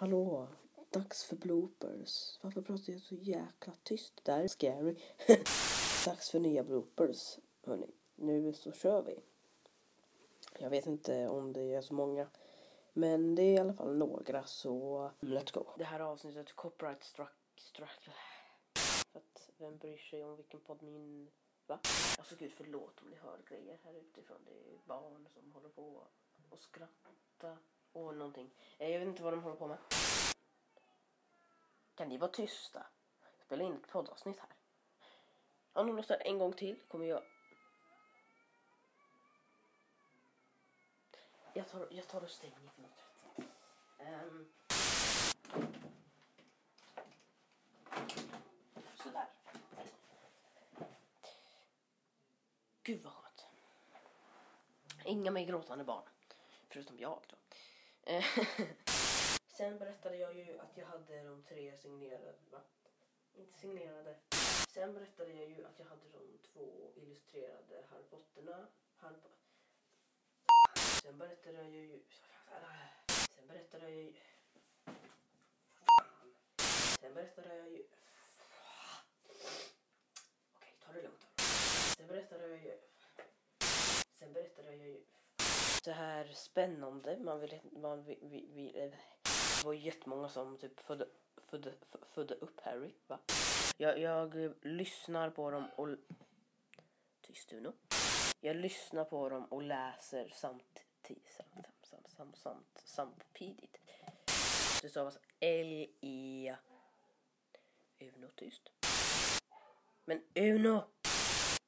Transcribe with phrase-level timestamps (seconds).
[0.00, 0.48] Hallå,
[0.90, 2.38] dags för bloopers.
[2.40, 4.20] Varför pratar jag så jäkla tyst?
[4.24, 4.96] Det här är scary.
[6.04, 7.90] dags för nya bloopers, hörni.
[8.14, 9.20] Nu så kör vi.
[10.58, 12.28] Jag vet inte om det är så många.
[12.92, 15.66] Men det är i alla fall några, så let's go.
[15.78, 17.32] Det här avsnittet copyright struck...
[17.56, 18.12] struck för
[19.18, 21.30] att vem bryr sig om vilken podd min...
[21.66, 21.78] Va?
[22.18, 24.38] Alltså gud förlåt om ni hör grejer här utifrån.
[24.44, 26.06] Det är barn som håller på
[26.50, 27.58] och skratta
[27.92, 28.50] och någonting.
[28.78, 29.78] Eh, jag vet inte vad de håller på med.
[31.94, 32.86] Kan ni vara tysta?
[33.36, 34.48] Jag spelar in ett poddavsnitt här.
[35.72, 37.22] Om de lyssnar en gång till kommer jag...
[41.54, 43.04] Jag tar, jag tar och stänger fönstret.
[43.98, 44.06] Um...
[44.06, 44.52] Ehm.
[49.02, 49.28] Sådär.
[52.82, 53.46] Gud vad skönt.
[55.04, 56.04] Inga mer gråtande barn.
[56.68, 57.36] Förutom jag då.
[58.04, 58.24] Eh,
[59.46, 62.60] Sen berättade jag ju att jag hade de tre signerade, va?
[63.34, 64.16] Inte signerade.
[64.68, 68.66] Sen berättade jag ju att jag hade de två illustrerade Harry Potterna.
[68.96, 69.36] Harry Po-
[71.02, 72.00] Sen berättade jag ju...
[73.08, 74.12] Sen berättade jag ju...
[77.00, 77.84] Sen berättade jag ju...
[80.56, 81.26] Okej, ta det lugnt.
[81.96, 82.78] Sen berättade jag ju...
[84.18, 85.00] Sen berättade jag ju...
[85.84, 87.18] Så här spännande.
[87.18, 87.60] Man vill...
[87.72, 88.90] Man vill, vill, vill, eh,
[89.22, 91.74] det var jättemånga som typ födde, födde,
[92.14, 92.94] födde upp Harry.
[93.06, 93.18] Va?
[93.76, 95.88] Jag, jag lyssnar på dem och...
[97.20, 97.72] Tyst Uno.
[98.40, 100.82] Jag lyssnar på dem och läser samt,
[101.36, 103.80] samt, samt, samt, samt, samtidigt.
[104.82, 106.56] Det stavas L-E...
[108.00, 108.70] Uno tyst.
[110.04, 110.82] Men Uno!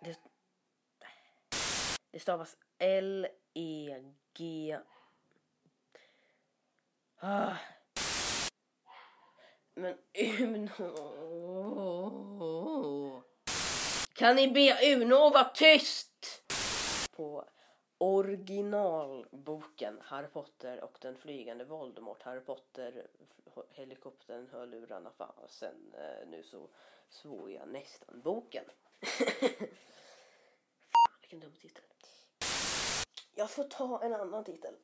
[0.00, 0.18] Det,
[2.10, 3.26] det stavas l
[3.58, 4.78] L-E-G...
[7.20, 7.56] Ah.
[9.74, 9.98] Men
[10.40, 10.92] Uno...
[14.14, 16.42] Kan ni be Uno att vara tyst?
[17.16, 17.44] På
[17.98, 23.06] originalboken Harry Potter och den flygande Voldemort, Harry Potter,
[23.70, 25.94] helikoptern, hörlurarna, fasen.
[25.94, 26.68] Eh, nu så
[27.08, 28.64] svor jag nästan boken.
[29.02, 29.68] Fan,
[31.20, 31.84] vilken dum titel.
[33.38, 34.74] Jag får ta en annan titel.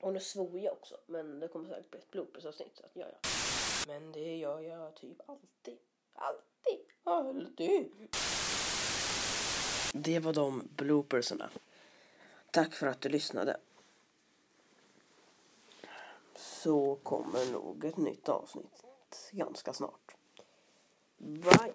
[0.00, 3.06] Och nu svor jag också, men det kommer säkert bli ett bloopersavsnitt så att ja,
[3.12, 3.28] ja.
[3.86, 5.78] Men det gör jag typ alltid.
[6.14, 6.86] Alltid.
[7.04, 7.92] Alltid.
[9.92, 11.50] Det var de bloopersarna.
[12.50, 13.56] Tack för att du lyssnade.
[16.34, 18.84] Så kommer nog ett nytt avsnitt
[19.32, 20.16] ganska snart.
[21.16, 21.72] Bye!